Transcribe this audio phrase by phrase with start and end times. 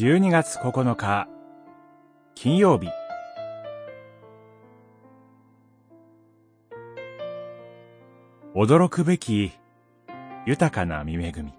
[0.00, 1.26] 12月9日
[2.36, 2.88] 金曜日。
[8.54, 9.50] 驚くべき
[10.46, 11.52] 豊かな見恵み。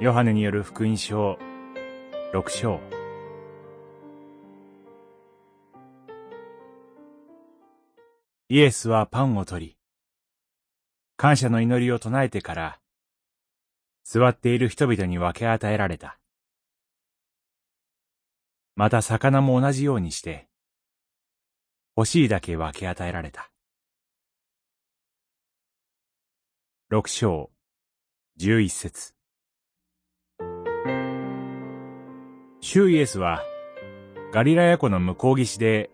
[0.00, 1.38] ヨハネによる福音書
[2.32, 2.80] 6章。
[8.48, 9.76] イエスはパンを取り
[11.18, 12.81] 感謝の祈りを唱えてから
[14.04, 16.18] 座っている人々に分け与えられた。
[18.74, 20.48] また魚も同じようにして、
[21.96, 23.50] 欲しいだけ分け与えられた。
[26.88, 27.50] 六章、
[28.36, 29.14] 十一節。
[32.60, 33.42] 主イエスは、
[34.32, 35.90] ガリラヤ湖の向こう岸で、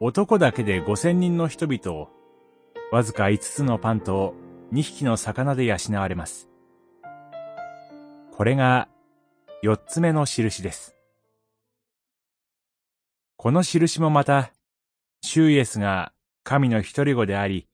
[0.00, 2.08] 男だけで五千人の人々を、
[2.90, 4.34] わずか五つのパンと
[4.72, 6.48] 二匹の魚で養われます。
[8.36, 8.88] これが
[9.62, 10.96] 四つ目の印です。
[13.36, 14.50] この印もまた、
[15.22, 17.68] シュイエスが神の一人子であり、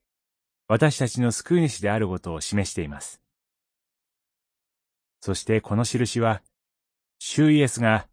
[0.68, 3.22] 私たちの救い主であることを示しています。
[5.22, 6.42] そしてこの印は、
[7.18, 8.06] シュイエスが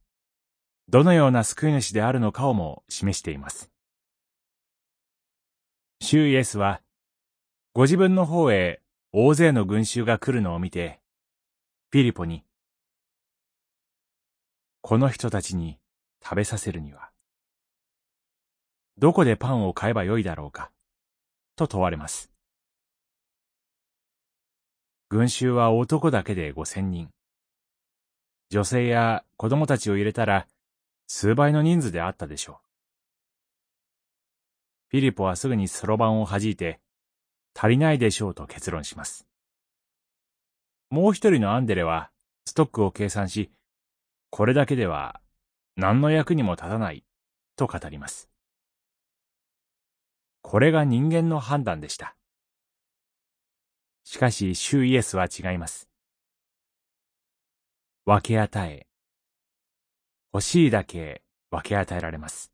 [0.88, 3.70] どのような救い主であるのかをも示しています。
[6.02, 6.82] シュイエスは、
[7.74, 8.80] ご自分の方へ
[9.12, 11.02] 大勢の群衆が来るのを見て、
[11.90, 12.44] フィリポに、
[14.82, 15.80] この人たちに
[16.22, 17.12] 食べさせるには、
[18.98, 20.70] どこでパンを買えばよいだろうか、
[21.56, 22.30] と問われます。
[25.08, 27.10] 群衆は男だけで五千人。
[28.50, 30.46] 女性や子供たちを入れたら、
[31.08, 32.68] 数倍の人数であったでしょう。
[34.90, 36.82] フィリポはすぐにそろばんを弾いて、
[37.56, 39.27] 足りないでしょうと結論します。
[40.90, 42.12] もう一人のアンデレは、
[42.46, 43.52] ストックを計算し、
[44.30, 45.22] これだけでは
[45.76, 47.04] 何の役にも立たない、
[47.56, 48.30] と語ります。
[50.42, 52.16] これが人間の判断でした。
[54.04, 55.90] しかし、主イエスは違います。
[58.06, 58.88] 分け与え、
[60.34, 62.54] 欲しいだけ分け与えられます。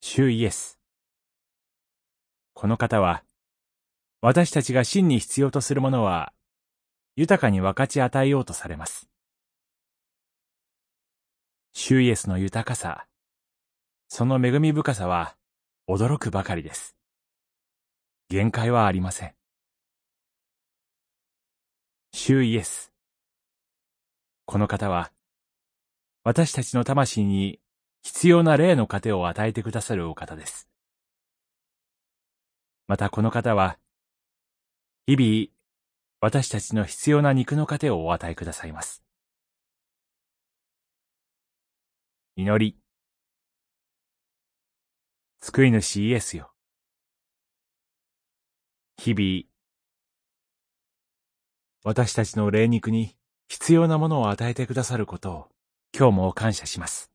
[0.00, 0.78] 主イエス。
[2.52, 3.24] この方は、
[4.20, 6.32] 私たちが真に必要とするものは、
[7.14, 9.08] 豊かに分かち与えようとされます。
[11.72, 13.06] 主イエスの豊かさ、
[14.08, 15.36] その恵み深さは
[15.88, 16.96] 驚くばかりです。
[18.28, 19.34] 限界はありません。
[22.12, 22.92] 主イエス。
[24.46, 25.12] この方は、
[26.24, 27.60] 私たちの魂に
[28.02, 30.68] 必要な霊の糧を与えてくださるお方です。
[32.88, 33.78] またこの方は、
[35.08, 35.46] 日々、
[36.20, 39.02] 私たちの必要な肉の糧をお与えくださいます。
[42.36, 42.76] 祈り。
[45.40, 46.52] 救い主イエスよ。
[48.98, 49.44] 日々、
[51.84, 53.16] 私たちの霊肉に
[53.48, 55.48] 必要なものを与えてくださることを
[55.96, 57.10] 今日も感謝します。